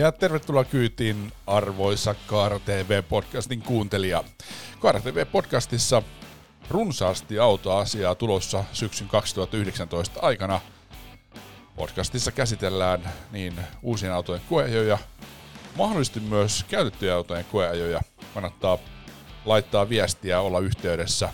Ja 0.00 0.12
tervetuloa 0.12 0.64
kyytiin 0.64 1.32
arvoisa 1.46 2.14
Kaara 2.26 2.58
TV-podcastin 2.58 3.62
kuuntelija. 3.62 4.24
Kaara 4.78 5.00
TV-podcastissa 5.00 6.02
runsaasti 6.70 7.38
autoasiaa 7.38 8.14
tulossa 8.14 8.64
syksyn 8.72 9.08
2019 9.08 10.20
aikana. 10.22 10.60
Podcastissa 11.76 12.32
käsitellään 12.32 13.12
niin 13.32 13.54
uusien 13.82 14.12
autojen 14.12 14.42
koeajoja, 14.48 14.98
mahdollisesti 15.76 16.20
myös 16.20 16.64
käytettyjä 16.68 17.14
autojen 17.14 17.44
koeajoja. 17.44 18.00
Kannattaa 18.34 18.78
laittaa 19.44 19.88
viestiä, 19.88 20.40
olla 20.40 20.60
yhteydessä 20.60 21.28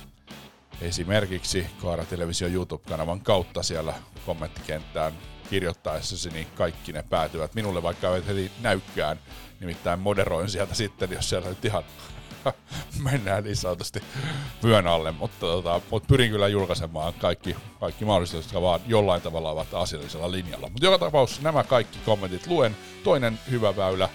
esimerkiksi 0.81 1.67
Kaara 1.83 2.05
Television 2.05 2.53
YouTube-kanavan 2.53 3.21
kautta 3.21 3.63
siellä 3.63 3.95
kommenttikenttään 4.27 5.13
kirjoittaessasi, 5.51 6.31
niin 6.31 6.47
kaikki 6.55 6.93
ne 6.93 7.03
päätyvät 7.03 7.55
minulle, 7.55 7.83
vaikka 7.83 8.09
eivät 8.09 8.27
heti 8.27 8.53
näykään. 8.61 9.19
Nimittäin 9.61 10.01
moderoin 10.01 10.51
sieltä 10.51 10.75
sitten, 10.75 11.11
jos 11.11 11.29
siellä 11.29 11.49
nyt 11.49 11.65
ihan 11.65 11.85
mennään 13.11 13.45
niin 13.45 13.57
sanotusti 13.57 14.03
vyön 14.65 14.87
alle, 14.87 15.13
mutta, 15.13 15.41
tota, 15.41 15.81
mutta 15.91 16.07
pyrin 16.07 16.31
kyllä 16.31 16.49
julkaisemaan 16.49 17.15
kaikki, 17.15 17.57
kaikki 17.81 18.05
mahdolliset, 18.05 18.37
jotka 18.37 18.63
vaan 18.63 18.81
jollain 18.87 19.23
tavalla 19.23 19.51
ovat 19.51 19.75
asiallisella 19.75 20.31
linjalla. 20.31 20.69
Mutta 20.69 20.87
joka 20.87 20.99
tapauksessa 20.99 21.43
nämä 21.43 21.65
kaikki 21.65 21.99
kommentit 22.07 22.47
luen. 22.47 22.77
Toinen 23.05 23.39
hyvä 23.51 23.77
väylä 23.77 24.09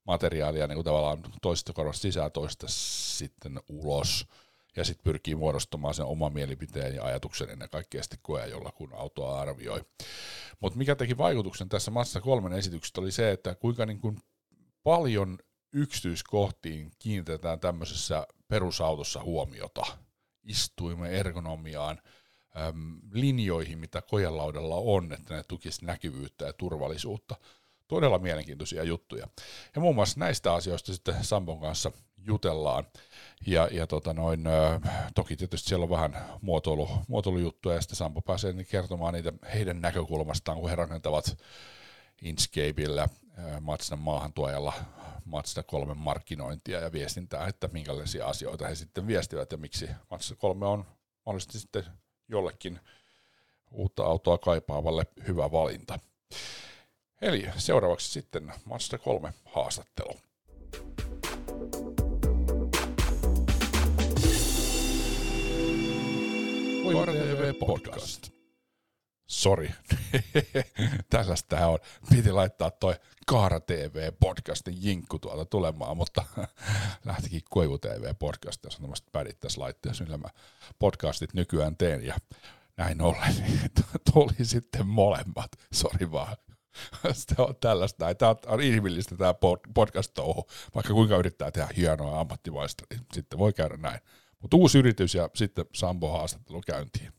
materiaalia 0.07 0.67
niin 0.67 0.77
kuin 0.77 0.85
tavallaan 0.85 1.19
toisesta 1.43 1.73
korvasta 1.73 2.03
sisään, 2.03 2.33
toista 2.33 2.67
sitten 2.69 3.61
ulos, 3.69 4.27
ja 4.77 4.85
sitten 4.85 5.05
pyrkii 5.05 5.35
muodostamaan 5.35 5.95
sen 5.95 6.07
oman 6.07 6.33
mielipiteen 6.33 6.95
ja 6.95 7.05
ajatuksen 7.05 7.51
ennen 7.51 7.71
kaikkea 7.71 8.03
sitten 8.03 8.19
koeajolla, 8.23 8.73
kun 8.73 8.93
autoa 8.93 9.41
arvioi. 9.41 9.85
Mutta 10.61 10.79
mikä 10.79 10.95
teki 10.95 11.19
vaikutuksen 11.19 11.69
tässä 11.69 11.91
Mazda 11.91 12.21
kolmen 12.21 12.53
esityksestä 12.53 13.01
oli 13.01 13.13
se, 13.13 13.31
että 13.31 13.55
kuinka 13.55 13.87
niin 13.87 14.01
kuin 14.01 14.19
paljon 14.83 15.39
yksityiskohtiin 15.73 16.91
kiinnitetään 16.99 17.61
tämmöisessä 17.61 18.27
perusautossa 18.49 19.23
huomiota, 19.23 19.83
istuimen 20.45 21.13
ergonomiaan, 21.13 22.01
linjoihin, 23.13 23.79
mitä 23.79 24.03
kojelaudalla 24.03 24.77
on, 24.77 25.13
että 25.13 25.37
ne 25.37 25.43
tukisi 25.49 25.85
näkyvyyttä 25.85 26.47
ja 26.47 26.53
turvallisuutta. 26.53 27.37
Todella 27.89 28.19
mielenkiintoisia 28.19 28.83
juttuja. 28.83 29.29
Ja 29.75 29.81
muun 29.81 29.95
muassa 29.95 30.21
näistä 30.21 30.55
asioista 30.55 30.95
sitten 30.95 31.25
Sampon 31.25 31.61
kanssa 31.61 31.93
jutellaan. 32.27 32.85
Ja, 33.47 33.69
ja 33.73 33.87
tota 33.87 34.15
noin, 34.15 34.45
toki 35.15 35.37
tietysti 35.37 35.69
siellä 35.69 35.83
on 35.85 35.91
vähän 35.91 36.17
muotoilu, 36.41 36.89
muotoilujuttuja, 37.09 37.75
ja 37.75 37.81
sitten 37.81 37.97
Sampo 37.97 38.21
pääsee 38.21 38.53
niin 38.53 38.67
kertomaan 38.67 39.15
niitä 39.15 39.33
heidän 39.55 39.81
näkökulmastaan, 39.81 40.61
kun 40.61 40.71
he 40.71 40.77
rakentavat 40.77 41.39
Inkscapeillä 42.23 43.09
Mazdan 43.61 43.99
maahantuojalla 43.99 44.73
Mazda 45.25 45.63
3 45.63 45.95
markkinointia 45.95 46.81
ja 46.81 46.93
viestintää, 46.93 47.47
että 47.47 47.69
minkälaisia 47.73 48.27
asioita 48.27 48.69
he 48.69 48.75
sitten 48.75 49.07
viestivät 49.07 49.53
ja 49.53 49.59
miksi 49.59 49.89
Mazda 50.11 50.37
3 50.37 50.67
on 50.67 50.85
mahdollisesti 51.27 51.59
sitten 51.59 51.85
jollekin 52.29 52.81
uutta 53.71 54.05
autoa 54.05 54.39
kaipaavalle 54.39 55.07
hyvä 55.29 55.53
valinta. 55.53 55.99
Eli 57.23 57.49
seuraavaksi 57.57 58.13
sitten 58.13 58.53
Mazda 58.65 58.99
3 58.99 59.35
haastattelu. 59.45 60.17
Koira 66.83 67.13
TV 67.13 67.55
Podcast. 67.55 68.31
Sori, 69.27 69.71
tällaista 71.11 71.67
on. 71.67 71.79
Piti 72.11 72.33
laittaa 72.33 72.71
toi 72.71 72.95
Kaara 73.27 73.61
TV 73.61 74.13
podcastin 74.21 74.75
jinkku 74.81 75.19
tuolta 75.19 75.45
tulemaan, 75.45 75.97
mutta 75.97 76.25
lähtikin 77.05 77.41
Koivu 77.51 77.79
TV 77.79 78.15
podcast 78.19 78.65
ja 78.65 78.71
sanomasta 78.71 79.09
pädit 79.13 79.41
tässä 79.41 79.61
laitteessa, 79.61 80.05
millä 80.05 80.19
mä 80.19 80.29
podcastit 80.79 81.35
nykyään 81.35 81.77
teen 81.77 82.07
ja 82.07 82.17
näin 82.77 83.03
ollen 83.03 83.35
tuli 84.13 84.45
sitten 84.45 84.87
molemmat. 84.87 85.51
Sori 85.73 86.13
vaan. 86.13 86.37
Sitä 87.13 87.43
on 87.43 87.55
tällaista. 87.61 88.15
Tämä 88.15 88.35
on 88.47 88.63
inhimillistä 88.63 89.17
tämä 89.17 89.35
podcast-touhu. 89.75 90.47
Vaikka 90.75 90.93
kuinka 90.93 91.17
yrittää 91.17 91.51
tehdä 91.51 91.69
hienoa 91.77 92.21
ammattimaista, 92.21 92.85
niin 92.91 93.01
sitten 93.13 93.39
voi 93.39 93.53
käydä 93.53 93.77
näin. 93.77 94.01
Mutta 94.41 94.57
uusi 94.57 94.79
yritys 94.79 95.15
ja 95.15 95.31
sitten 95.35 95.65
Sampo 95.75 96.13
haastattelu 96.13 96.63
käyntiin. 96.67 97.13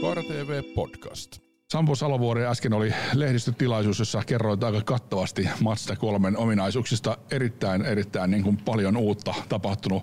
Kaara 0.00 0.22
TV 0.22 0.62
Podcast. 0.74 1.51
Sampo 1.72 1.94
Salovuori 1.94 2.46
äsken 2.46 2.72
oli 2.72 2.94
lehdistötilaisuus, 3.14 3.98
jossa 3.98 4.22
kerroit 4.26 4.64
aika 4.64 4.80
kattavasti 4.80 5.48
Mazda 5.60 5.96
kolmen 5.96 6.36
ominaisuuksista. 6.36 7.18
Erittäin, 7.30 7.82
erittäin 7.82 8.30
niin 8.30 8.42
kuin 8.42 8.56
paljon 8.56 8.96
uutta 8.96 9.34
tapahtunut. 9.48 10.02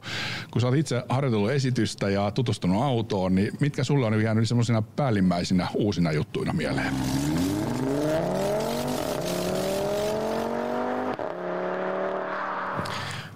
Kun 0.51 0.61
sä 0.61 0.67
oot 0.67 0.75
itse 0.75 1.03
harjoitellut 1.09 1.51
esitystä 1.51 2.09
ja 2.09 2.31
tutustunut 2.31 2.83
autoon, 2.83 3.35
niin 3.35 3.53
mitkä 3.59 3.83
sulle 3.83 4.05
on 4.05 4.21
jäänyt 4.21 4.47
semmoisina 4.47 4.81
päällimmäisinä 4.81 5.67
uusina 5.75 6.11
juttuina 6.11 6.53
mieleen? 6.53 6.93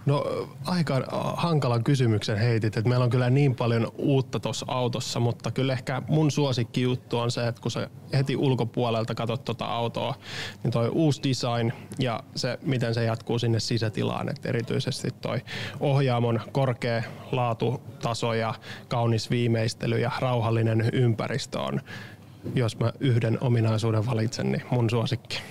No 0.06 0.26
aika 0.66 1.02
hankalan 1.38 1.84
kysymyksen 1.84 2.38
heitit, 2.38 2.78
että 2.78 2.90
meillä 2.90 3.04
on 3.04 3.10
kyllä 3.10 3.30
niin 3.30 3.56
paljon 3.56 3.92
uutta 3.98 4.40
tuossa 4.40 4.66
autossa, 4.70 5.20
mutta 5.20 5.52
kyllä 5.52 5.74
ehkä 5.74 6.02
mun 6.08 6.32
suosikki 6.32 6.82
juttu 6.82 7.18
on 7.18 7.32
se, 7.32 7.48
että 7.48 7.62
kun 7.62 7.72
sä 7.72 7.90
heti 8.14 8.36
ulkopuolelta 8.36 9.16
katsot 9.16 9.46
tuota 9.46 9.66
autoa, 9.66 10.16
niin 10.64 10.72
toi 10.72 10.90
uusi 10.90 11.22
design 11.24 11.74
ja 12.00 12.24
se, 12.36 12.60
miten 12.62 12.94
se 12.94 13.04
jatkuu 13.04 13.40
sinne 13.40 13.60
sisätilaan, 13.60 14.30
että 14.30 14.50
erityisesti 14.50 15.08
toi 15.22 15.42
ohjaamon 15.80 16.42
korkea 16.52 17.04
laatutaso 17.32 18.34
ja 18.34 18.54
kaunis 18.88 19.30
viimeistely 19.30 20.00
ja 20.00 20.12
rauhallinen 20.20 20.90
ympäristö 20.94 21.60
on, 21.60 21.82
jos 22.56 22.80
mä 22.80 22.94
yhden 23.00 23.38
ominaisuuden 23.42 24.06
valitsen, 24.06 24.52
niin 24.52 24.64
mun 24.72 24.90
suosikki. 24.90 25.42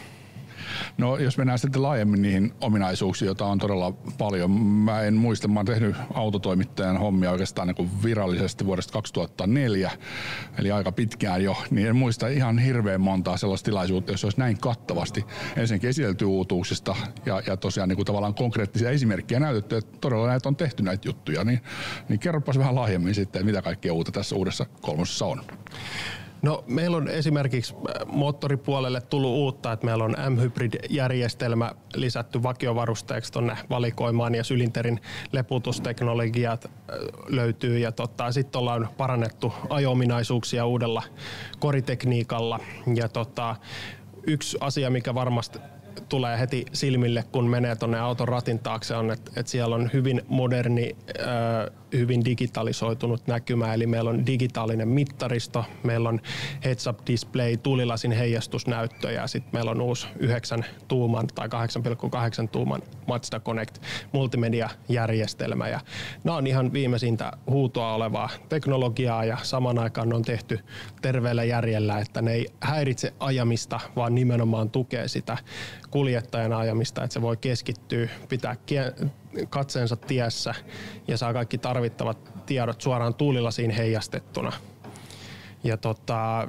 No 0.99 1.17
jos 1.17 1.39
mennään 1.39 1.59
sitten 1.59 1.83
laajemmin 1.83 2.23
niihin 2.23 2.53
ominaisuuksiin, 2.61 3.27
joita 3.27 3.47
on 3.47 3.59
todella 3.59 3.93
paljon. 4.19 4.51
Mä 4.61 5.03
en 5.03 5.15
muista, 5.15 5.49
mä 5.49 5.59
oon 5.59 5.67
tehnyt 5.67 5.97
autotoimittajan 6.15 6.99
hommia 6.99 7.31
oikeastaan 7.31 7.69
niin 7.69 7.75
kuin 7.75 7.91
virallisesti 8.05 8.67
vuodesta 8.67 8.93
2004, 8.93 9.91
eli 10.59 10.71
aika 10.71 10.93
pitkään 10.93 11.45
jo, 11.45 11.57
niin 11.71 11.89
en 11.89 11.97
muista 11.97 12.29
ihan 12.29 12.59
hirveän 12.59 13.01
montaa 13.01 13.37
sellaista 13.37 13.65
tilaisuutta, 13.65 14.13
jos 14.13 14.25
olisi 14.25 14.39
näin 14.39 14.59
kattavasti 14.59 15.25
ensinnäkin 15.57 15.91
esitelty 15.91 16.25
uutuuksista 16.25 16.97
ja, 17.27 17.43
ja 17.47 17.57
tosiaan 17.57 17.89
niin 17.89 17.97
kuin 17.97 18.07
tavallaan 18.07 18.35
konkreettisia 18.35 18.91
esimerkkejä 18.91 19.41
näytetty, 19.41 19.77
että 19.77 19.99
todella 20.01 20.27
näitä 20.27 20.49
on 20.49 20.57
tehty 20.57 20.83
näitä 20.83 21.09
juttuja, 21.09 21.45
niin, 21.45 21.61
niin 22.09 22.19
kerropas 22.21 22.59
vähän 22.59 22.75
laajemmin 22.75 23.15
sitten, 23.15 23.47
mitä 23.47 23.63
kaikkea 23.63 23.93
uutta 23.93 24.13
tässä 24.13 24.37
uudessa 24.37 24.67
kolmosessa 24.81 25.27
on. 25.27 25.43
No 26.43 26.65
meillä 26.67 26.97
on 26.97 27.09
esimerkiksi 27.09 27.75
äh, 27.75 28.07
moottoripuolelle 28.07 29.01
tullut 29.01 29.31
uutta, 29.31 29.73
että 29.73 29.87
meillä 29.87 30.05
on 30.05 30.17
M-Hybrid-järjestelmä 30.29 31.73
lisätty 31.95 32.43
vakiovarusteeksi 32.43 33.33
tuonne 33.33 33.57
valikoimaan 33.71 34.35
ja 34.35 34.45
sylinterin 34.45 35.01
leputusteknologiat 35.33 36.65
äh, 36.65 36.97
löytyy. 37.29 37.79
Ja 37.79 37.93
tota, 37.93 38.33
sitten 38.33 38.59
ollaan 38.59 38.89
parannettu 38.97 39.53
ajo-ominaisuuksia 39.71 40.67
uudella 40.67 41.03
koritekniikalla. 41.59 42.61
Ja 42.95 43.09
tota, 43.09 43.57
yksi 44.27 44.59
asia, 44.61 44.91
mikä 44.91 45.15
varmasti 45.15 45.59
tulee 46.09 46.39
heti 46.39 46.65
silmille, 46.73 47.25
kun 47.33 47.49
menee 47.49 47.77
tuonne 47.77 48.01
auton 48.01 48.29
ratin 48.29 48.59
taakse, 48.59 48.97
on, 48.97 49.11
että, 49.11 49.31
että 49.37 49.53
siellä 49.53 49.75
on 49.75 49.91
hyvin 49.93 50.23
moderni, 50.29 50.97
äh, 51.21 51.82
hyvin 51.93 52.25
digitalisoitunut 52.25 53.27
näkymä, 53.27 53.75
eli 53.75 53.87
meillä 53.87 54.11
on 54.11 54.27
digitaalinen 54.27 54.89
mittaristo, 54.89 55.65
meillä 55.83 56.09
on 56.09 56.21
heads-up 56.65 56.99
display, 57.07 57.57
tuulilasin 57.57 58.13
heijastusnäyttö 58.13 59.13
ja 59.13 59.27
sitten 59.27 59.51
meillä 59.53 59.71
on 59.71 59.81
uusi 59.81 60.07
9 60.19 60.65
tuuman 60.89 61.27
tai 61.35 61.49
8,8 62.43 62.49
tuuman 62.49 62.83
Mazda 63.07 63.41
Connect 63.41 63.79
multimedia-järjestelmä. 64.13 65.69
Ja 65.69 65.81
nämä 66.25 66.37
on 66.37 66.47
ihan 66.47 66.73
viimeisintä 66.73 67.33
huutoa 67.47 67.95
olevaa 67.95 68.31
teknologiaa 68.49 69.25
ja 69.25 69.39
saman 69.43 69.79
aikaan 69.79 70.09
ne 70.09 70.15
on 70.15 70.23
tehty 70.23 70.61
terveellä 71.03 71.45
järjellä, 71.45 71.99
että 71.99 72.23
ne 72.23 72.33
ei 72.33 72.47
häiritse 72.61 73.15
ajamista, 73.21 73.81
vaan 73.97 74.15
nimenomaan 74.15 74.71
tukee 74.71 75.09
sitä 75.09 75.39
kuljettajan 75.91 76.53
ajamista, 76.53 77.05
että 77.05 77.15
se 77.15 77.23
voi 77.23 77.37
keskittyä, 77.37 78.09
pitää 78.29 78.57
katseensa 79.51 79.97
tiessä 79.97 80.55
ja 81.09 81.17
saa 81.17 81.33
kaikki 81.33 81.59
tarvittavat 81.59 82.47
tiedot 82.47 82.81
suoraan 82.81 83.15
tuulilasiin 83.15 83.71
heijastettuna. 83.71 84.53
Ja 85.65 85.77
tota, 85.77 86.49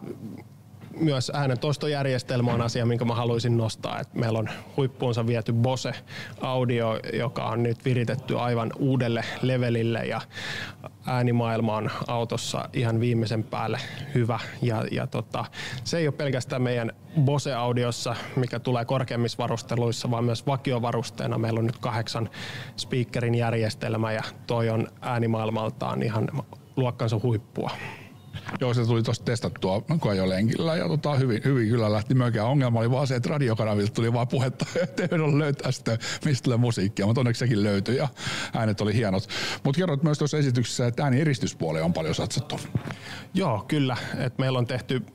myös 1.00 1.32
äänentoistojärjestelmä 1.36 2.54
on 2.54 2.62
asia, 2.62 2.86
minkä 2.86 3.06
mä 3.06 3.16
haluaisin 3.16 3.58
nostaa. 3.58 4.00
Et 4.00 4.14
meillä 4.14 4.40
on 4.40 4.50
huippuunsa 4.78 5.28
viety 5.28 5.54
Bose 5.54 5.94
Audio, 6.42 7.00
joka 7.14 7.46
on 7.46 7.64
nyt 7.64 7.86
viritetty 7.86 8.40
aivan 8.40 8.72
uudelle 8.80 9.26
levelille 9.42 10.06
ja 10.06 10.22
äänimaailma 11.06 11.78
on 11.78 11.92
autossa 12.08 12.70
ihan 12.74 13.00
viimeisen 13.00 13.44
päälle 13.44 13.80
hyvä. 14.14 14.40
Ja, 14.62 14.84
ja 14.92 15.08
tota, 15.08 15.46
se 15.84 15.98
ei 15.98 16.08
ole 16.08 16.16
pelkästään 16.18 16.62
meidän 16.62 16.92
Bose 17.22 17.54
Audiossa, 17.54 18.16
mikä 18.36 18.60
tulee 18.60 18.86
korkeammissa 18.86 19.38
varusteluissa, 19.38 20.12
vaan 20.12 20.24
myös 20.24 20.48
vakiovarusteena. 20.48 21.38
Meillä 21.38 21.60
on 21.60 21.66
nyt 21.66 21.78
kahdeksan 21.78 22.30
speakerin 22.76 23.36
järjestelmä 23.36 24.12
ja 24.12 24.24
toi 24.48 24.70
on 24.70 24.88
äänimaailmaltaan 25.02 26.04
ihan 26.04 26.30
luokkansa 26.76 27.20
huippua. 27.24 27.72
Joo, 28.60 28.74
se 28.74 28.86
tuli 28.86 29.04
tuosta 29.04 29.26
testattua 29.26 29.82
lenkillä 30.26 30.76
ja 30.76 30.88
tota, 30.88 31.16
hyvin, 31.16 31.42
hyvin 31.46 31.70
kyllä 31.70 31.92
lähti 31.92 32.14
mökään. 32.14 32.48
Ongelma 32.48 32.80
oli 32.80 32.92
vaan 32.92 33.08
se, 33.08 33.16
että 33.16 33.30
radiokanavilta 33.30 33.94
tuli 33.94 34.14
vaan 34.14 34.28
puhetta, 34.28 34.66
että 34.84 35.04
ei 35.04 35.20
löytää 35.20 35.72
sitä, 35.72 35.98
mistä 36.26 36.44
tulee 36.44 36.58
musiikkia, 36.58 37.06
mutta 37.06 37.22
onneksi 37.22 37.40
sekin 37.40 37.64
löytyi 37.64 37.98
ja 37.98 38.08
äänet 38.54 38.82
oli 38.82 38.94
hienot. 38.94 39.30
Mutta 39.64 39.80
kerroit 39.80 40.04
myös 40.04 40.18
tuossa 40.18 40.38
esityksessä, 40.38 40.88
että 40.88 41.04
ääni 41.04 41.22
eristyspuoleen 41.22 41.86
on 41.86 41.94
paljon 41.94 42.16
satsattu. 42.16 42.60
Joo, 43.34 43.66
kyllä. 43.68 43.98
Et 44.18 44.38
meillä 44.38 44.60
on 44.60 44.68
tehty 44.68 45.06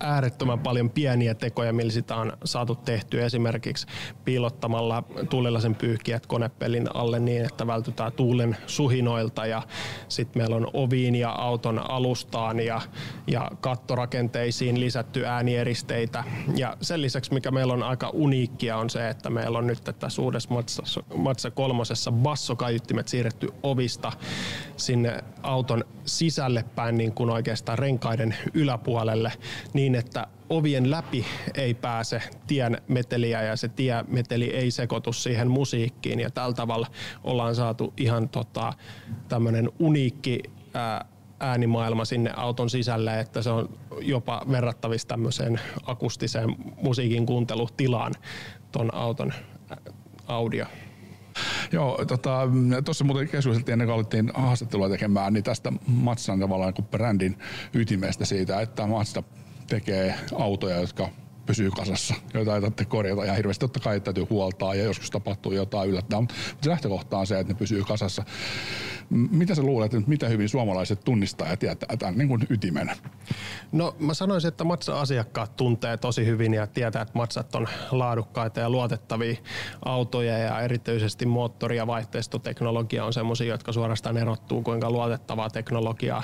äärettömän 0.00 0.58
paljon 0.58 0.90
pieniä 0.90 1.34
tekoja, 1.34 1.72
millä 1.72 1.92
sitä 1.92 2.16
on 2.16 2.32
saatu 2.44 2.74
tehtyä 2.74 3.24
esimerkiksi 3.24 3.86
piilottamalla 4.24 5.02
tuulilasen 5.30 5.74
pyyhkiät 5.74 6.26
konepelin 6.26 6.88
alle 6.94 7.18
niin, 7.18 7.44
että 7.44 7.66
vältytään 7.66 8.12
tuulen 8.12 8.56
suhinoilta 8.66 9.46
ja 9.46 9.62
sitten 10.08 10.42
meillä 10.42 10.56
on 10.56 10.70
oviin 10.72 11.14
ja 11.14 11.30
auton 11.30 11.90
alustaan 11.90 12.60
ja, 12.60 12.80
ja 13.26 13.50
kattorakenteisiin 13.60 14.80
lisätty 14.80 15.26
äänieristeitä. 15.26 16.24
Ja 16.56 16.76
sen 16.80 17.02
lisäksi 17.02 17.34
mikä 17.34 17.50
meillä 17.50 17.72
on 17.72 17.82
aika 17.82 18.10
uniikkia 18.12 18.76
on 18.76 18.90
se, 18.90 19.08
että 19.08 19.30
meillä 19.30 19.58
on 19.58 19.66
nyt 19.66 19.84
tässä 19.98 20.22
uudessa 20.22 20.54
Mazda, 20.54 20.82
Mazda 21.16 21.50
kolmosessa 21.50 22.12
bassokaiuttimet 22.12 23.08
siirretty 23.08 23.48
ovista 23.62 24.12
sinne 24.76 25.24
auton 25.42 25.84
sisälle 26.04 26.64
päin 26.74 26.98
niin 26.98 27.12
kuin 27.12 27.30
oikeastaan 27.30 27.78
renkaiden 27.78 28.36
yläpuolelle 28.54 29.32
niin, 29.72 29.94
että 29.94 30.26
ovien 30.50 30.90
läpi 30.90 31.26
ei 31.54 31.74
pääse 31.74 32.22
tien 32.46 32.82
meteliä 32.88 33.42
ja 33.42 33.56
se 33.56 33.68
tiemeteli 33.68 34.50
ei 34.50 34.70
sekoitu 34.70 35.12
siihen 35.12 35.50
musiikkiin 35.50 36.20
ja 36.20 36.30
tällä 36.30 36.54
tavalla 36.54 36.86
ollaan 37.24 37.54
saatu 37.54 37.92
ihan 37.96 38.28
tota, 38.28 38.72
tämmöinen 39.28 39.70
uniikki 39.78 40.42
ää, 40.74 41.04
äänimaailma 41.40 42.04
sinne 42.04 42.32
auton 42.36 42.70
sisälle, 42.70 43.20
että 43.20 43.42
se 43.42 43.50
on 43.50 43.78
jopa 44.00 44.42
verrattavissa 44.50 45.08
tämmöiseen 45.08 45.60
akustiseen 45.86 46.56
musiikin 46.82 47.26
kuuntelutilaan 47.26 48.14
ton 48.72 48.94
auton 48.94 49.32
audio. 50.26 50.66
Joo, 51.72 51.96
tuossa 51.96 52.16
tota, 52.84 53.04
muuten 53.04 53.28
keskusteltiin 53.28 53.72
ennen 53.72 53.86
kuin 53.86 53.94
alettiin 53.94 54.30
haastattelua 54.34 54.88
tekemään, 54.88 55.32
niin 55.32 55.44
tästä 55.44 55.72
Matsan 55.86 56.40
tavallaan 56.40 56.74
kuin 56.74 56.86
brändin 56.86 57.38
ytimestä 57.74 58.24
siitä, 58.24 58.60
että 58.60 58.86
Mazda 58.86 59.22
tekee 59.68 60.14
autoja, 60.32 60.76
jotka 60.76 61.08
pysyy 61.48 61.70
kasassa, 61.70 62.14
joita 62.34 62.54
ei 62.54 62.60
tarvitse 62.60 62.84
korjata 62.84 63.24
ja 63.24 63.34
hirveästi 63.34 63.60
totta 63.60 63.80
kai 63.80 64.00
täytyy 64.00 64.26
huoltaa 64.30 64.74
ja 64.74 64.82
joskus 64.82 65.10
tapahtuu 65.10 65.52
jotain 65.52 65.90
yllättää, 65.90 66.20
mutta 66.20 66.34
se 66.60 66.70
lähtökohta 66.70 67.18
on 67.18 67.26
se, 67.26 67.38
että 67.38 67.52
ne 67.52 67.58
pysyy 67.58 67.84
kasassa. 67.84 68.24
Mitä 69.10 69.54
sä 69.54 69.62
luulet, 69.62 69.94
että 69.94 70.08
mitä 70.08 70.28
hyvin 70.28 70.48
suomalaiset 70.48 71.04
tunnistaa 71.04 71.48
ja 71.48 71.56
tietää 71.56 71.96
tämän 71.96 72.18
niin 72.18 72.28
kuin 72.28 72.46
ytimen? 72.50 72.90
No 73.72 73.96
mä 73.98 74.14
sanoisin, 74.14 74.48
että 74.48 74.64
Matsa-asiakkaat 74.64 75.56
tuntee 75.56 75.96
tosi 75.96 76.26
hyvin 76.26 76.54
ja 76.54 76.66
tietää, 76.66 77.02
että 77.02 77.18
Matsat 77.18 77.54
on 77.54 77.68
laadukkaita 77.90 78.60
ja 78.60 78.70
luotettavia 78.70 79.36
autoja 79.84 80.38
ja 80.38 80.60
erityisesti 80.60 81.26
moottori- 81.26 81.76
ja 81.76 81.86
vaihteistoteknologia 81.86 83.04
on 83.04 83.12
semmoisia, 83.12 83.48
jotka 83.48 83.72
suorastaan 83.72 84.16
erottuu, 84.16 84.62
kuinka 84.62 84.90
luotettavaa 84.90 85.50
teknologiaa 85.50 86.22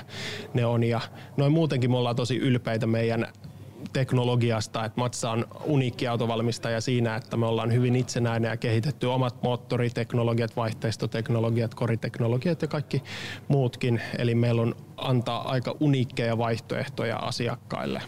ne 0.54 0.66
on. 0.66 0.84
Ja 0.84 1.00
noin 1.36 1.52
muutenkin 1.52 1.90
me 1.90 1.96
ollaan 1.96 2.16
tosi 2.16 2.36
ylpeitä 2.36 2.86
meidän 2.86 3.26
teknologiasta, 3.92 4.84
että 4.84 5.00
Matsa 5.00 5.30
on 5.30 5.46
uniikki 5.64 6.08
autovalmistaja 6.08 6.80
siinä, 6.80 7.16
että 7.16 7.36
me 7.36 7.46
ollaan 7.46 7.72
hyvin 7.72 7.96
itsenäinen 7.96 8.48
ja 8.48 8.56
kehitetty 8.56 9.06
omat 9.06 9.42
moottoriteknologiat, 9.42 10.56
vaihteistoteknologiat, 10.56 11.74
koriteknologiat 11.74 12.62
ja 12.62 12.68
kaikki 12.68 13.02
muutkin. 13.48 14.00
Eli 14.18 14.34
meillä 14.34 14.62
on 14.62 14.74
antaa 14.96 15.50
aika 15.50 15.76
uniikkeja 15.80 16.38
vaihtoehtoja 16.38 17.16
asiakkaille. 17.16 18.02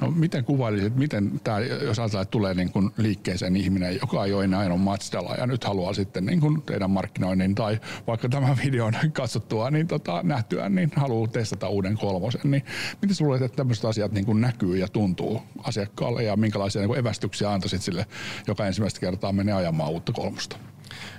No 0.00 0.10
miten 0.10 0.44
kuvailisit, 0.44 0.96
miten 0.96 1.40
tämä, 1.44 1.60
jos 1.60 1.98
ajatellaan, 1.98 2.22
että 2.22 2.30
tulee 2.30 2.54
niin 2.54 2.72
kuin 2.72 2.90
liikkeeseen 2.96 3.56
ihminen, 3.56 3.98
joka 4.00 4.24
ei 4.24 4.32
ole 4.32 4.44
enää 4.44 4.60
ainoa 4.60 4.78
Mazdalla 4.78 5.34
ja 5.34 5.46
nyt 5.46 5.64
haluaa 5.64 5.92
sitten 5.92 6.26
niin 6.26 6.40
kuin 6.40 6.62
teidän 6.62 6.90
markkinoinnin 6.90 7.54
tai 7.54 7.80
vaikka 8.06 8.28
tämän 8.28 8.58
videon 8.64 8.92
katsottua, 9.12 9.70
niin 9.70 9.86
tota, 9.86 10.20
nähtyä, 10.22 10.68
niin 10.68 10.90
haluaa 10.96 11.28
testata 11.28 11.68
uuden 11.68 11.96
kolmosen, 11.96 12.40
niin 12.44 12.64
miten 13.02 13.14
sä 13.14 13.24
luulet, 13.24 13.42
että 13.42 13.56
tämmöiset 13.56 13.84
asiat 13.84 14.12
niin 14.12 14.26
kuin 14.26 14.40
näkyy 14.40 14.76
ja 14.76 14.88
tuntuu 14.88 15.42
asiakkaalle 15.62 16.22
ja 16.22 16.36
minkälaisia 16.36 16.80
niin 16.80 16.88
kuin 16.88 17.00
evästyksiä 17.00 17.52
antaisit 17.52 17.82
sille, 17.82 18.06
joka 18.46 18.66
ensimmäistä 18.66 19.00
kertaa 19.00 19.32
menee 19.32 19.54
ajamaan 19.54 19.90
uutta 19.90 20.12
kolmosta? 20.12 20.56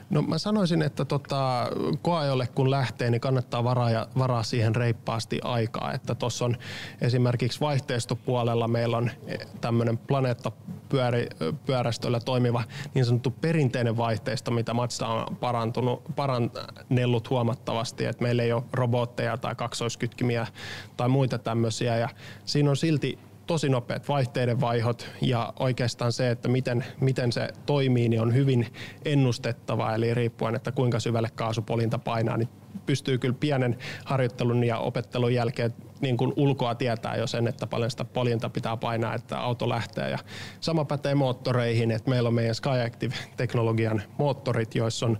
No 0.10 0.22
mä 0.22 0.38
sanoisin, 0.38 0.82
että 0.82 1.06
tota, 1.06 1.68
koajolle 2.01 2.48
kun 2.48 2.72
lähtee, 2.72 3.10
niin 3.10 3.22
kannattaa 3.22 3.63
varaa, 3.63 4.08
varaa 4.18 4.44
siihen 4.44 4.75
reippaasti 4.75 5.40
aikaa. 5.44 5.94
Että 5.94 6.16
tuossa 6.16 6.46
on 6.46 6.58
esimerkiksi 7.01 7.60
vaihteistopuolella 7.60 8.68
meillä 8.68 8.98
on 8.98 9.12
tämmöinen 9.62 9.98
planeetta 9.98 10.51
pyörästöllä 11.66 12.20
toimiva 12.20 12.63
niin 12.94 13.06
sanottu 13.06 13.32
perinteinen 13.42 13.98
vaihteisto, 13.98 14.51
mitä 14.51 14.74
Mazda 14.74 15.08
on 15.08 15.36
parantunut, 15.36 16.04
parannellut 16.16 17.30
huomattavasti, 17.30 18.06
että 18.06 18.24
meillä 18.24 18.44
ei 18.44 18.54
ole 18.54 18.63
robotteja 18.74 19.38
tai 19.38 19.56
kaksoiskytkimiä 19.56 20.48
tai 20.98 21.10
muita 21.10 21.38
tämmöisiä 21.38 21.98
ja 21.98 22.10
siinä 22.46 22.70
on 22.70 22.78
silti 22.78 23.20
tosi 23.51 23.70
nopeat 23.70 24.08
vaihteiden 24.08 24.62
vaihot 24.62 25.10
ja 25.22 25.53
oikeastaan 25.60 26.12
se, 26.12 26.31
että 26.31 26.48
miten, 26.48 26.86
miten 27.00 27.31
se 27.31 27.48
toimii, 27.65 28.10
niin 28.10 28.22
on 28.22 28.34
hyvin 28.34 28.67
ennustettava. 29.05 29.96
Eli 29.96 30.13
riippuen, 30.13 30.55
että 30.55 30.72
kuinka 30.72 31.00
syvälle 31.00 31.29
kaasupolinta 31.36 32.00
painaa, 32.00 32.38
niin 32.38 32.50
pystyy 32.86 33.17
kyllä 33.17 33.36
pienen 33.39 33.77
harjoittelun 34.05 34.63
ja 34.63 34.77
opettelun 34.77 35.34
jälkeen 35.34 35.74
niin 36.01 36.17
kuin 36.17 36.34
ulkoa 36.36 36.75
tietää 36.75 37.15
jo 37.15 37.27
sen, 37.27 37.48
että 37.48 37.67
paljon 37.67 37.91
sitä 37.91 38.05
poljinta 38.05 38.50
pitää 38.50 38.77
painaa, 38.77 39.15
että 39.15 39.39
auto 39.39 39.70
lähtee. 39.70 40.10
Ja 40.10 40.17
sama 40.60 40.86
pätee 40.86 41.15
moottoreihin, 41.15 41.91
että 41.91 42.10
meillä 42.10 42.27
on 42.27 42.34
meidän 42.34 42.55
SkyActive-teknologian 42.55 44.01
moottorit, 44.17 44.75
joissa 44.75 45.05
on 45.05 45.17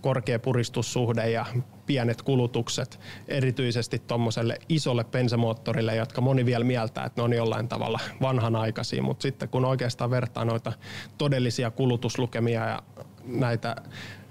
korkea 0.00 0.38
puristussuhde 0.38 1.30
ja 1.30 1.46
pienet 1.92 2.22
kulutukset, 2.22 3.00
erityisesti 3.28 3.98
tuommoiselle 3.98 4.58
isolle 4.68 5.04
bensamoottorille, 5.04 5.96
jotka 5.96 6.20
moni 6.20 6.46
vielä 6.46 6.64
mieltää, 6.64 7.04
että 7.04 7.20
ne 7.20 7.24
on 7.24 7.32
jollain 7.32 7.68
tavalla 7.68 8.00
vanhanaikaisia, 8.22 9.02
mutta 9.02 9.22
sitten 9.22 9.48
kun 9.48 9.64
oikeastaan 9.64 10.10
vertaa 10.10 10.44
noita 10.44 10.72
todellisia 11.18 11.70
kulutuslukemia 11.70 12.66
ja 12.66 12.82
näitä 13.24 13.76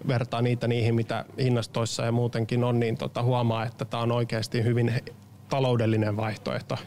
vertaa 0.08 0.42
niitä 0.42 0.68
niihin, 0.68 0.96
mitä 0.96 1.26
hinnastoissa 1.40 2.06
ja 2.06 2.12
muutenkin 2.12 2.64
on, 2.64 2.80
niin 2.80 2.98
tota 2.98 3.24
huomaa, 3.24 3.66
että 3.66 3.86
tämä 3.86 4.04
on 4.04 4.12
oikeasti 4.12 4.64
hyvin 4.64 4.94
taloudellinen 5.50 6.18
vaihtoehto 6.18 6.78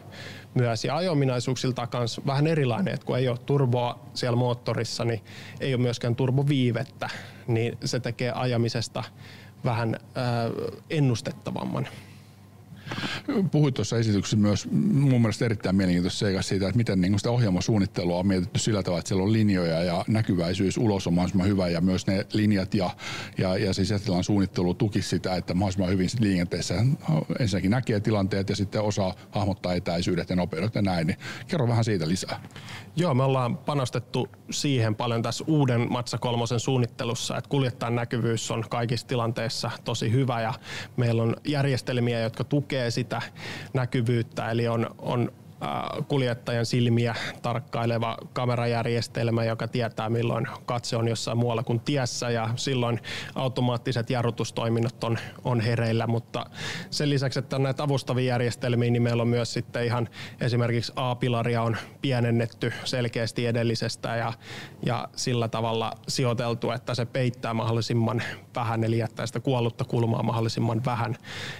myös. 0.53 0.85
Ja 0.85 0.95
ajominaisuuksilta 0.95 1.87
kanssa 1.87 2.21
vähän 2.25 2.47
erilainen, 2.47 2.93
että 2.93 3.05
kun 3.05 3.17
ei 3.17 3.27
ole 3.27 3.37
turboa 3.37 3.99
siellä 4.13 4.37
moottorissa, 4.37 5.05
niin 5.05 5.21
ei 5.59 5.73
ole 5.73 5.81
myöskään 5.81 6.15
turboviivettä, 6.15 7.09
niin 7.47 7.77
se 7.85 7.99
tekee 7.99 8.31
ajamisesta 8.31 9.03
vähän 9.65 9.99
ennustettavamman. 10.89 11.87
Puhuit 13.51 13.75
tuossa 13.75 13.97
esityksessä 13.97 14.37
myös 14.37 14.67
mun 14.71 15.21
mielestä 15.21 15.45
erittäin 15.45 15.75
mielenkiintoista 15.75 16.19
seikasta 16.19 16.49
siitä, 16.49 16.65
että 16.67 16.77
miten 16.77 17.01
niin 17.01 17.19
sitä 17.19 17.31
ohjelmasuunnittelua 17.31 18.19
on 18.19 18.27
mietitty 18.27 18.59
sillä 18.59 18.83
tavalla, 18.83 18.99
että 18.99 19.07
siellä 19.07 19.23
on 19.23 19.33
linjoja 19.33 19.83
ja 19.83 20.05
näkyväisyys 20.07 20.77
ulos 20.77 21.07
on 21.07 21.13
mahdollisimman 21.13 21.47
hyvä 21.47 21.67
ja 21.67 21.81
myös 21.81 22.07
ne 22.07 22.25
linjat 22.33 22.73
ja, 22.73 22.89
ja, 23.37 23.57
ja 23.57 23.71
jättilan 23.91 24.23
suunnittelu 24.23 24.73
tuki 24.73 25.01
sitä, 25.01 25.35
että 25.35 25.53
mahdollisimman 25.53 25.89
hyvin 25.89 26.09
liikenteessä 26.19 26.73
ensinnäkin 27.39 27.71
näkee 27.71 27.99
tilanteet 27.99 28.49
ja 28.49 28.55
sitten 28.55 28.81
osaa 28.81 29.13
hahmottaa 29.31 29.73
etäisyydet 29.73 30.29
ja 30.29 30.35
nopeudet 30.35 30.75
ja 30.75 30.81
näin. 30.81 31.07
Niin 31.07 31.17
kerro 31.47 31.67
vähän 31.67 31.83
siitä 31.83 32.07
lisää. 32.07 32.41
Joo, 32.95 33.13
me 33.13 33.23
ollaan 33.23 33.57
panostettu 33.57 34.29
siihen 34.49 34.95
paljon 34.95 35.21
tässä 35.21 35.43
uuden 35.47 35.91
Matsa 35.91 36.17
kolmosen 36.17 36.59
suunnittelussa, 36.59 37.37
että 37.37 37.49
kuljettajan 37.49 37.95
näkyvyys 37.95 38.51
on 38.51 38.63
kaikissa 38.69 39.07
tilanteissa 39.07 39.71
tosi 39.83 40.11
hyvä 40.11 40.41
ja 40.41 40.53
meillä 40.97 41.23
on 41.23 41.35
järjestelmiä, 41.47 42.19
jotka 42.19 42.43
tukee 42.43 42.84
sitä 42.91 43.21
näkyvyyttä, 43.73 44.51
eli 44.51 44.67
on, 44.67 44.95
on 44.99 45.31
kuljettajan 46.07 46.65
silmiä 46.65 47.15
tarkkaileva 47.41 48.17
kamerajärjestelmä, 48.33 49.43
joka 49.43 49.67
tietää 49.67 50.09
milloin 50.09 50.47
katse 50.65 50.97
on 50.97 51.07
jossain 51.07 51.37
muualla 51.37 51.63
kuin 51.63 51.79
tiessä 51.79 52.29
ja 52.29 52.49
silloin 52.55 52.99
automaattiset 53.35 54.09
jarrutustoiminnot 54.09 55.03
on, 55.03 55.17
on 55.43 55.59
hereillä, 55.59 56.07
mutta 56.07 56.45
sen 56.89 57.09
lisäksi, 57.09 57.39
että 57.39 57.55
on 57.55 57.63
näitä 57.63 57.83
avustavia 57.83 58.33
järjestelmiä, 58.33 58.91
niin 58.91 59.01
meillä 59.01 59.21
on 59.21 59.27
myös 59.27 59.53
sitten 59.53 59.85
ihan 59.85 60.09
esimerkiksi 60.41 60.93
A-pilaria 60.95 61.61
on 61.61 61.77
pienennetty 62.01 62.73
selkeästi 62.83 63.45
edellisestä 63.45 64.15
ja, 64.15 64.33
ja 64.85 65.07
sillä 65.15 65.47
tavalla 65.47 65.91
sijoiteltu, 66.07 66.71
että 66.71 66.95
se 66.95 67.05
peittää 67.05 67.53
mahdollisimman 67.53 68.23
vähän, 68.55 68.83
eli 68.83 68.97
jättää 68.97 69.25
sitä 69.25 69.39
kuollutta 69.39 69.85
kulmaa 69.85 70.23
mahdollisimman 70.23 70.85
vähän. 70.85 71.15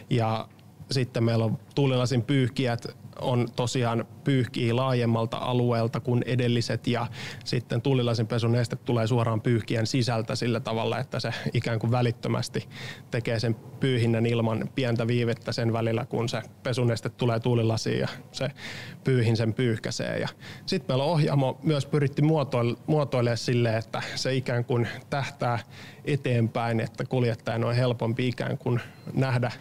Ja 0.10 0.48
sitten 0.92 1.24
meillä 1.24 1.46
on 1.46 1.60
tuulilasin 1.75 2.22
pyyhkiät 2.22 2.88
on 3.22 3.48
tosiaan 3.56 4.06
pyyhkii 4.24 4.74
laajemmalta 4.74 5.38
alueelta 5.38 6.00
kuin 6.00 6.24
edelliset 6.25 6.88
ja 6.88 7.08
sitten 7.46 7.82
tuulilasin 7.82 8.27
pesuneste 8.27 8.75
tulee 8.75 9.08
suoraan 9.08 9.42
pyyhkien 9.42 9.88
sisältä 9.88 10.36
sillä 10.36 10.60
tavalla, 10.60 11.00
että 11.00 11.20
se 11.20 11.34
ikään 11.54 11.80
kuin 11.80 11.92
välittömästi 11.92 12.70
tekee 13.12 13.39
sen 13.39 13.56
pyyhinnän 13.56 14.25
ilman 14.25 14.70
pientä 14.75 15.08
viivettä 15.08 15.51
sen 15.51 15.74
välillä, 15.74 16.06
kun 16.06 16.30
se 16.30 16.42
pesuneste 16.63 17.10
tulee 17.10 17.39
tuulilasiin 17.39 18.00
ja 18.00 18.08
se 18.32 18.51
pyyhin 19.04 19.38
sen 19.38 19.54
pyyhkäsee. 19.54 20.20
Ja 20.20 20.27
sitten 20.65 20.94
meillä 20.94 21.04
on 21.04 21.12
ohjaamo 21.12 21.60
myös 21.63 21.86
pyritti 21.86 22.22
muotoilemaan 22.88 23.38
silleen, 23.38 23.77
että 23.77 24.01
se 24.15 24.36
ikään 24.36 24.65
kuin 24.65 24.88
tähtää 25.10 25.60
eteenpäin, 26.06 26.80
että 26.80 27.06
kuljettajan 27.06 27.63
on 27.63 27.75
helpompi 27.75 28.27
ikään 28.27 28.58
kuin 28.58 28.82
nähdä 29.13 29.51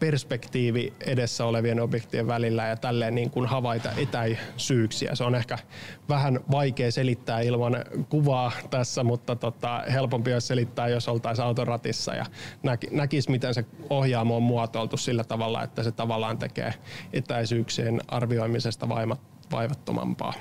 perspektiivi 0.00 0.92
edessä 1.00 1.44
olevien 1.44 1.80
objektien 1.80 2.26
välillä 2.26 2.66
ja 2.66 2.76
tälleen 2.76 3.14
niin 3.14 3.30
kuin 3.30 3.46
havaita 3.46 3.92
etäisyyksiä. 3.96 5.14
Se 5.14 5.24
on 5.24 5.34
ehkä 5.34 5.58
vähän 6.08 6.40
vaikea 6.50 6.92
selittää 6.92 7.40
ilman 7.40 7.76
kuvaa 8.08 8.52
tässä, 8.70 9.04
mutta 9.04 9.36
tota, 9.36 9.82
helpompi 9.92 10.32
olisi 10.32 10.46
selittää, 10.46 10.88
jos 10.88 11.08
oltaisiin 11.08 11.46
autoratissa 11.46 12.14
ja 12.14 12.26
näkisi, 12.90 13.30
miten 13.30 13.54
se 13.54 13.64
ohjaamo 13.90 14.36
on 14.36 14.42
muotoiltu 14.42 14.96
sillä 14.96 15.24
tavalla, 15.24 15.62
että 15.62 15.82
se 15.82 15.92
tavallaan 15.92 16.38
tekee 16.38 16.74
etäisyyksien 17.12 18.00
arvioimisesta 18.08 18.88
vaivattomampaa. 19.50 20.32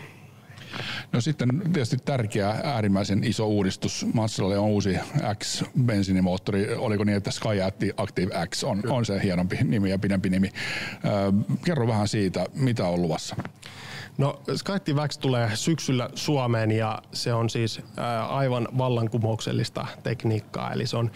No 1.12 1.22
sitten 1.22 1.62
tietysti 1.62 1.98
tärkeä 1.98 2.50
äärimmäisen 2.64 3.24
iso 3.24 3.48
uudistus. 3.48 4.06
Mazdalle 4.14 4.58
on 4.58 4.68
uusi 4.68 4.98
X-bensiinimoottori. 5.44 6.76
Oliko 6.78 7.04
niin, 7.04 7.18
että 7.18 7.32
Sky 7.32 7.62
Active 7.98 8.48
X 8.48 8.64
on, 8.64 8.84
on 8.90 9.06
se 9.06 9.24
hienompi 9.24 9.58
nimi 9.64 9.90
ja 9.90 10.00
pidempi 10.00 10.30
nimi. 10.30 10.52
Kerro 11.66 11.88
vähän 11.88 12.08
siitä, 12.08 12.46
mitä 12.54 12.88
on 12.88 13.02
luvassa. 13.02 13.36
No 14.18 14.42
Skyactiv 14.56 14.98
X 15.08 15.18
tulee 15.18 15.52
syksyllä 15.56 16.10
Suomeen 16.16 16.72
ja 16.72 17.02
se 17.14 17.34
on 17.34 17.50
siis 17.50 17.82
aivan 18.30 18.68
vallankumouksellista 18.78 19.88
tekniikkaa. 20.04 20.74
Eli 20.74 20.88
se 20.88 20.98
on 20.98 21.12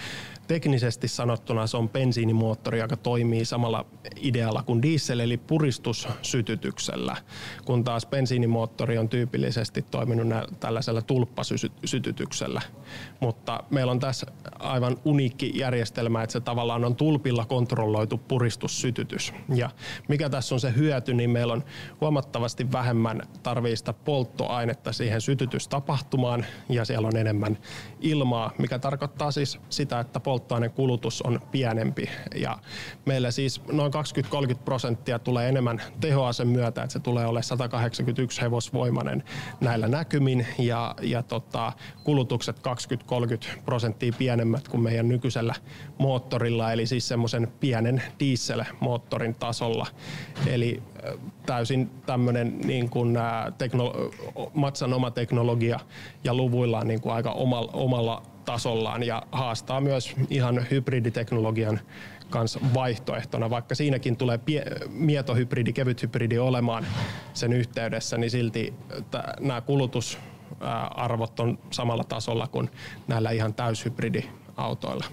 teknisesti 0.48 1.08
sanottuna 1.08 1.68
se 1.68 1.78
on 1.78 1.90
bensiinimoottori, 1.90 2.80
joka 2.80 2.98
toimii 2.98 3.46
samalla 3.46 3.86
idealla 4.16 4.64
kuin 4.64 4.82
diesel, 4.82 5.20
eli 5.20 5.38
puristussytytyksellä, 5.38 7.18
kun 7.66 7.84
taas 7.84 8.06
bensiinimoottori 8.06 8.98
on 8.98 9.10
tyypillisesti 9.10 9.82
toiminut 9.82 10.28
tällaisella 10.60 11.02
tulppasytytyksellä. 11.02 12.62
Mutta 13.20 13.64
meillä 13.70 13.92
on 13.92 14.00
tässä 14.00 14.28
aivan 14.60 14.98
uniikki 15.06 15.52
järjestelmä, 15.56 16.24
että 16.24 16.34
se 16.34 16.40
tavallaan 16.40 16.86
on 16.86 16.96
tulpilla 16.96 17.46
kontrolloitu 17.46 18.18
puristussytytys. 18.18 19.34
Ja 19.56 19.70
mikä 20.08 20.30
tässä 20.30 20.56
on 20.56 20.60
se 20.60 20.74
hyöty, 20.76 21.14
niin 21.14 21.30
meillä 21.30 21.54
on 21.54 21.64
huomattavasti 22.02 22.72
vähemmän 22.72 23.22
tarvista 23.44 23.94
polttoainetta 23.94 24.94
siihen 24.94 25.22
sytytystapahtumaan 25.22 26.46
ja 26.70 26.86
siellä 26.86 27.08
on 27.08 27.18
enemmän 27.18 27.58
ilmaa, 28.02 28.52
mikä 28.58 28.80
tarkoittaa 28.80 29.32
siis 29.32 29.60
sitä, 29.70 30.00
että 30.00 30.20
polttoaineen 30.32 30.72
kulutus 30.72 31.22
on 31.22 31.40
pienempi. 31.52 32.10
Ja 32.36 32.58
meillä 33.06 33.32
siis 33.32 33.62
noin 33.72 33.92
20-30 34.52 34.56
prosenttia 34.66 35.20
tulee 35.20 35.50
enemmän 35.50 35.82
tehoa 36.00 36.34
sen 36.34 36.48
myötä, 36.48 36.84
että 36.84 36.94
se 36.94 37.00
tulee 37.00 37.26
olemaan 37.26 37.44
181 37.44 38.42
hevosvoimainen 38.42 39.24
näillä 39.62 39.88
näkymin 39.88 40.48
ja, 40.58 40.96
ja 41.02 41.24
tota, 41.24 41.74
kulutukset 42.04 42.62
20-30 43.58 43.62
prosenttia 43.66 44.14
pienemmät 44.18 44.68
kuin 44.68 44.84
meidän 44.84 45.10
nykyisellä 45.10 45.56
moottorilla, 45.98 46.72
eli 46.72 46.88
siis 46.88 47.08
semmoisen 47.08 47.48
pienen 47.60 48.04
dieselmoottorin 48.20 49.36
tasolla. 49.36 49.88
Eli 50.48 50.84
täysin 51.46 51.90
tämmöinen 52.06 52.58
niin 52.64 52.90
kuin, 52.90 53.18
teknolo- 53.58 54.12
Matsan 54.54 54.94
oma 54.94 55.12
teknologia 55.12 55.80
ja 56.24 56.34
luvuillaan 56.34 56.88
niin 56.88 57.02
kuin 57.02 57.14
aika 57.14 57.32
omalla, 57.32 57.72
omalla 57.74 58.31
tasollaan 58.46 59.04
ja 59.04 59.24
haastaa 59.32 59.82
myös 59.82 60.16
ihan 60.30 60.66
hybriditeknologian 60.72 61.80
kanssa 62.30 62.60
vaihtoehtona, 62.74 63.50
vaikka 63.50 63.76
siinäkin 63.76 64.18
tulee 64.18 64.38
pie- 64.38 64.88
mietohybridi, 64.90 65.74
kevythybridi 65.74 66.38
olemaan 66.38 66.86
sen 67.34 67.54
yhteydessä, 67.54 68.18
niin 68.18 68.32
silti 68.32 68.74
nämä 69.40 69.62
kulutusarvot 69.62 71.40
on 71.40 71.60
samalla 71.72 72.04
tasolla 72.04 72.48
kuin 72.48 72.70
näillä 73.08 73.32
ihan 73.32 73.54
täyshybridiautoilla. 73.54 75.06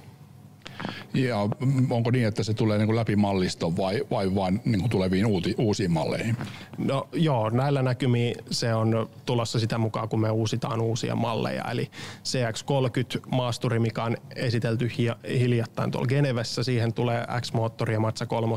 Ja 1.14 1.48
onko 1.90 2.10
niin, 2.10 2.26
että 2.26 2.42
se 2.42 2.54
tulee 2.54 2.78
niin 2.78 2.86
kuin 2.86 2.96
läpi 2.96 3.16
malliston 3.16 3.76
vai, 3.76 4.00
vai 4.10 4.34
vain 4.34 4.60
niin 4.64 4.80
kuin 4.80 4.90
tuleviin 4.90 5.26
uuti, 5.26 5.54
uusiin 5.58 5.90
malleihin? 5.90 6.36
No 6.78 7.08
joo, 7.12 7.50
näillä 7.50 7.82
näkymiin 7.82 8.36
se 8.50 8.74
on 8.74 9.08
tulossa 9.26 9.58
sitä 9.58 9.78
mukaan, 9.78 10.08
kun 10.08 10.20
me 10.20 10.30
uusitaan 10.30 10.80
uusia 10.80 11.16
malleja. 11.16 11.64
Eli 11.70 11.90
CX-30 12.24 13.20
maasturi, 13.32 13.78
mikä 13.78 14.04
on 14.04 14.16
esitelty 14.36 14.90
hiljattain 15.38 15.90
tuolla 15.90 16.06
Genevessä, 16.06 16.62
siihen 16.62 16.92
tulee 16.92 17.24
X-moottori 17.40 17.92
ja 17.92 18.00
Matsa 18.00 18.26
3 18.26 18.54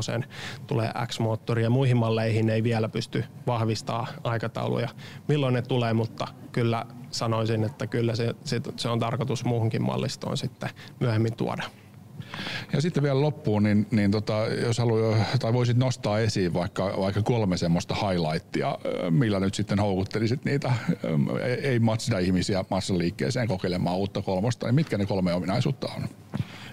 tulee 0.66 0.90
X-moottori 1.06 1.62
ja 1.62 1.70
muihin 1.70 1.96
malleihin 1.96 2.50
ei 2.50 2.62
vielä 2.62 2.88
pysty 2.88 3.24
vahvistaa 3.46 4.06
aikatauluja, 4.24 4.88
milloin 5.28 5.54
ne 5.54 5.62
tulee, 5.62 5.92
mutta 5.92 6.28
kyllä 6.52 6.86
sanoisin, 7.10 7.64
että 7.64 7.86
kyllä 7.86 8.16
se, 8.16 8.34
se, 8.44 8.60
se 8.76 8.88
on 8.88 8.98
tarkoitus 8.98 9.44
muuhunkin 9.44 9.82
mallistoon 9.82 10.36
sitten 10.36 10.70
myöhemmin 11.00 11.36
tuoda. 11.36 11.62
Ja 12.72 12.80
sitten 12.80 13.02
vielä 13.02 13.20
loppuun, 13.20 13.62
niin, 13.62 13.86
niin 13.90 14.10
tota, 14.10 14.46
jos 14.66 14.78
haluaa, 14.78 15.16
tai 15.40 15.52
voisit 15.52 15.76
nostaa 15.76 16.18
esiin 16.18 16.54
vaikka, 16.54 16.94
vaikka 16.98 17.22
kolme 17.22 17.56
semmoista 17.56 17.94
highlightia, 17.94 18.78
millä 19.10 19.40
nyt 19.40 19.54
sitten 19.54 19.78
houkuttelisit 19.78 20.44
niitä 20.44 20.72
ei 21.62 21.78
Mazda-ihmisiä 21.78 22.64
massan 22.70 22.98
liikkeeseen 22.98 23.48
kokeilemaan 23.48 23.96
uutta 23.96 24.22
kolmosta, 24.22 24.66
niin 24.66 24.74
mitkä 24.74 24.98
ne 24.98 25.06
kolme 25.06 25.34
ominaisuutta 25.34 25.88
on? 25.96 26.08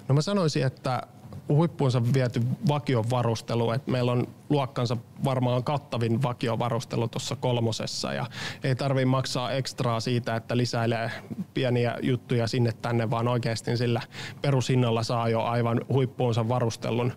No 0.07 0.15
mä 0.15 0.21
sanoisin, 0.21 0.65
että 0.65 1.01
huippuunsa 1.49 2.13
viety 2.13 2.41
vakiovarustelu, 2.67 3.71
että 3.71 3.91
meillä 3.91 4.11
on 4.11 4.27
luokkansa 4.49 4.97
varmaan 5.23 5.63
kattavin 5.63 6.23
vakiovarustelu 6.23 7.07
tuossa 7.07 7.35
kolmosessa 7.35 8.13
ja 8.13 8.25
ei 8.63 8.75
tarvi 8.75 9.05
maksaa 9.05 9.51
ekstraa 9.51 9.99
siitä, 9.99 10.35
että 10.35 10.57
lisäilee 10.57 11.11
pieniä 11.53 11.97
juttuja 12.01 12.47
sinne 12.47 12.71
tänne, 12.81 13.09
vaan 13.09 13.27
oikeasti 13.27 13.77
sillä 13.77 14.01
perushinnalla 14.41 15.03
saa 15.03 15.29
jo 15.29 15.41
aivan 15.41 15.81
huippuunsa 15.89 16.49
varustellun 16.49 17.13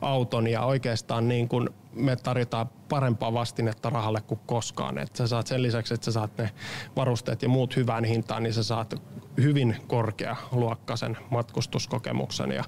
auton 0.00 0.46
ja 0.46 0.62
oikeastaan 0.62 1.28
niin 1.28 1.48
kuin 1.48 1.68
me 1.96 2.16
tarjotaan 2.16 2.68
parempaa 2.88 3.32
vastinetta 3.32 3.90
rahalle 3.90 4.20
kuin 4.20 4.40
koskaan. 4.46 4.98
Että 4.98 5.18
sä 5.18 5.26
saat 5.26 5.46
sen 5.46 5.62
lisäksi, 5.62 5.94
että 5.94 6.04
sä 6.04 6.12
saat 6.12 6.38
ne 6.38 6.50
varusteet 6.96 7.42
ja 7.42 7.48
muut 7.48 7.76
hyvään 7.76 8.04
hintaan, 8.04 8.42
niin 8.42 8.54
sä 8.54 8.62
saat 8.62 8.94
hyvin 9.36 9.76
korkealuokkaisen 9.86 11.16
matkustuskokemuksen 11.30 12.52
ja 12.52 12.64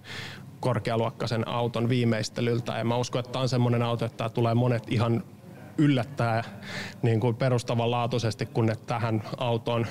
korkealuokkaisen 0.61 1.49
auton 1.49 1.89
viimeistelyltä. 1.89 2.79
Ja 2.79 2.85
mä 2.85 2.97
uskon, 2.97 3.21
että 3.21 3.33
tämä 3.33 3.43
on 3.43 3.49
semmoinen 3.49 3.83
auto, 3.83 4.05
että 4.11 4.29
tulee 4.29 4.55
monet 4.55 4.93
ihan 4.93 5.25
yllättää 5.79 6.45
niin 7.03 7.21
kuin 7.21 7.37
perustavanlaatuisesti, 7.37 8.47
kun 8.47 8.67
ne 8.67 8.77
tähän 8.77 9.23
autoon 9.39 9.87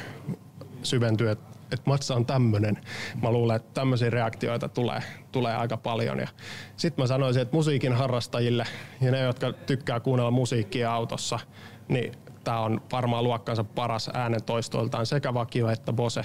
syventyy, 0.84 1.30
että 1.30 1.58
että 1.72 1.90
matsa 1.90 2.16
on 2.16 2.26
tämmöinen. 2.26 2.78
Mä 3.22 3.32
luulen, 3.32 3.56
että 3.56 3.74
tämmöisiä 3.74 4.10
reaktioita 4.10 4.70
tulee, 4.70 5.04
tulee 5.32 5.56
aika 5.56 5.78
paljon. 5.78 6.20
Ja 6.20 6.28
sitten 6.78 7.04
mä 7.04 7.08
sanoisin, 7.08 7.42
että 7.42 7.56
musiikin 7.56 7.94
harrastajille 7.94 8.66
ja 9.02 9.12
ne, 9.12 9.20
jotka 9.20 9.54
tykkää 9.54 10.00
kuunnella 10.00 10.32
musiikkia 10.32 10.94
autossa, 10.94 11.40
niin 11.88 12.14
tämä 12.48 12.60
on 12.60 12.82
varmaan 12.92 13.24
luokkansa 13.24 13.64
paras 13.64 14.10
äänentoistoiltaan 14.14 15.06
sekä 15.06 15.34
vakio 15.34 15.70
että 15.70 15.94
Bose 15.94 16.22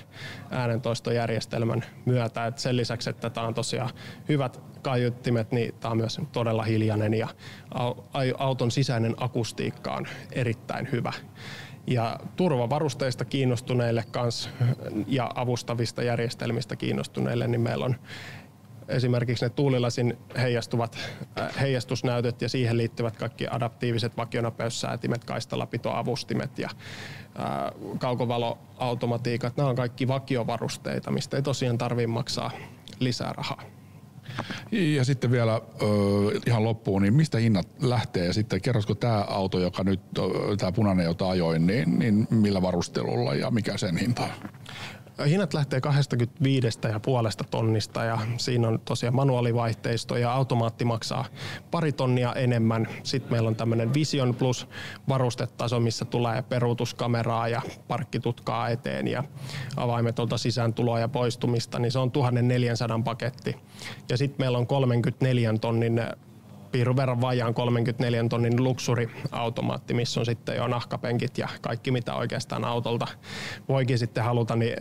äänentoistojärjestelmän 0.50 1.84
myötä. 2.04 2.46
Et 2.46 2.58
sen 2.58 2.76
lisäksi, 2.76 3.10
että 3.10 3.30
tämä 3.30 3.46
on 3.46 3.54
tosiaan 3.54 3.90
hyvät 4.28 4.60
kaiuttimet, 4.82 5.52
niin 5.52 5.74
tämä 5.80 5.92
on 5.92 5.96
myös 5.96 6.20
todella 6.32 6.62
hiljainen 6.62 7.14
ja 7.14 7.28
auton 8.38 8.70
sisäinen 8.70 9.14
akustiikka 9.16 9.94
on 9.94 10.06
erittäin 10.32 10.88
hyvä. 10.92 11.12
Ja 11.86 12.20
turvavarusteista 12.36 13.24
kiinnostuneille 13.24 14.04
kans 14.10 14.50
ja 15.06 15.30
avustavista 15.34 16.02
järjestelmistä 16.02 16.76
kiinnostuneille, 16.76 17.48
niin 17.48 17.60
meillä 17.60 17.84
on 17.84 17.96
esimerkiksi 18.88 19.44
ne 19.44 19.48
tuulilasin 19.48 20.18
heijastuvat 20.36 20.98
äh, 21.40 21.60
heijastusnäytöt 21.60 22.42
ja 22.42 22.48
siihen 22.48 22.76
liittyvät 22.76 23.16
kaikki 23.16 23.48
adaptiiviset 23.50 24.16
vakionapeussäätimet, 24.16 25.24
kaistalapitoavustimet 25.24 26.58
ja 26.58 26.68
äh, 26.70 27.72
kaukovaloautomatiikat. 27.98 29.56
Nämä 29.56 29.68
on 29.68 29.76
kaikki 29.76 30.08
vakiovarusteita, 30.08 31.10
mistä 31.10 31.36
ei 31.36 31.42
tosiaan 31.42 31.78
tarvitse 31.78 32.06
maksaa 32.06 32.50
lisää 33.00 33.32
rahaa. 33.32 33.62
Ja 34.72 35.04
sitten 35.04 35.30
vielä 35.30 35.54
ö, 35.54 35.86
ihan 36.46 36.64
loppuun, 36.64 37.02
niin 37.02 37.14
mistä 37.14 37.38
hinnat 37.38 37.68
lähtee 37.80 38.26
ja 38.26 38.32
sitten 38.32 38.60
kerrotko 38.60 38.94
tämä 38.94 39.24
auto, 39.28 39.58
joka 39.58 39.84
nyt, 39.84 40.00
tämä 40.58 40.72
punainen, 40.72 41.04
jota 41.04 41.28
ajoin, 41.28 41.66
niin, 41.66 41.98
niin 41.98 42.26
millä 42.30 42.62
varustelulla 42.62 43.34
ja 43.34 43.50
mikä 43.50 43.76
sen 43.76 43.96
hinta 43.96 44.22
on? 44.22 44.30
Hinnat 45.26 45.54
lähtee 45.54 45.80
25 45.80 46.78
ja 46.92 47.00
puolesta 47.00 47.44
tonnista 47.44 48.04
ja 48.04 48.18
siinä 48.36 48.68
on 48.68 48.80
tosiaan 48.84 49.14
manuaalivaihteisto 49.14 50.16
ja 50.16 50.32
automaatti 50.32 50.84
maksaa 50.84 51.24
pari 51.70 51.92
tonnia 51.92 52.34
enemmän. 52.34 52.88
Sitten 53.02 53.32
meillä 53.32 53.48
on 53.48 53.56
tämmöinen 53.56 53.94
Vision 53.94 54.34
Plus 54.34 54.68
varustetaso, 55.08 55.80
missä 55.80 56.04
tulee 56.04 56.42
peruutuskameraa 56.42 57.48
ja 57.48 57.62
parkkitutkaa 57.88 58.68
eteen 58.68 59.08
ja 59.08 59.24
avaimetolta 59.76 60.38
sisääntuloa 60.38 61.00
ja 61.00 61.08
poistumista, 61.08 61.78
niin 61.78 61.92
se 61.92 61.98
on 61.98 62.10
1400 62.10 63.00
paketti. 63.04 63.56
Ja 64.08 64.16
sitten 64.16 64.36
meillä 64.38 64.58
on 64.58 64.66
34 64.66 65.54
tonnin 65.60 66.00
piirun 66.72 66.96
verran 66.96 67.20
vajaan 67.20 67.54
34 67.54 68.24
tonnin 68.28 68.64
luksuriautomaatti, 68.64 69.94
missä 69.94 70.20
on 70.20 70.26
sitten 70.26 70.56
jo 70.56 70.66
nahkapenkit 70.66 71.38
ja 71.38 71.48
kaikki 71.60 71.90
mitä 71.90 72.14
oikeastaan 72.14 72.64
autolta 72.64 73.06
voikin 73.68 73.98
sitten 73.98 74.24
haluta, 74.24 74.56
niin 74.56 74.76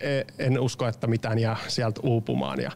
e, 0.00 0.22
en 0.38 0.60
usko, 0.60 0.86
että 0.86 1.06
mitään 1.06 1.38
jää 1.38 1.56
sieltä 1.68 2.00
uupumaan. 2.04 2.60
Ja, 2.60 2.70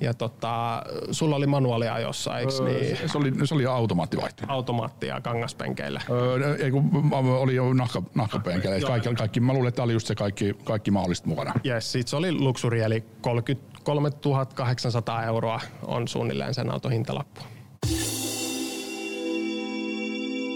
ja 0.00 0.14
tota, 0.14 0.82
sulla 1.10 1.36
oli 1.36 1.46
manuaaliajossa, 1.46 2.38
eikö 2.38 2.52
öö, 2.60 2.68
niin? 2.68 2.96
Se 3.10 3.18
oli, 3.18 3.32
se 3.44 3.54
oli 3.54 3.66
automaattivaihto. 3.66 4.44
Automaattia 4.48 5.20
kangaspenkeillä. 5.20 6.00
Öö, 6.10 6.56
ei 6.56 6.70
kun 6.70 6.90
oli 7.12 7.54
jo 7.54 7.72
nahka, 7.72 8.02
nahkapenkeillä. 8.14 8.86
Kaikki, 8.86 9.14
kaikki, 9.14 9.40
mä 9.40 9.52
luulen, 9.52 9.68
että 9.68 9.82
oli 9.82 9.92
just 9.92 10.06
se 10.06 10.14
kaikki, 10.14 10.56
kaikki 10.64 10.90
mahdollista 10.90 11.28
mukana. 11.28 11.52
Yes, 11.66 11.92
sit 11.92 12.08
se 12.08 12.16
oli 12.16 12.32
luksuri, 12.32 12.80
eli 12.80 13.04
33 13.20 14.10
800 14.54 15.24
euroa 15.24 15.60
on 15.82 16.08
suunnilleen 16.08 16.54
sen 16.54 16.70
auton 16.70 16.92
hintalappu. 16.92 17.55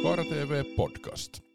TV 0.02 0.64
Podcast. 0.76 1.49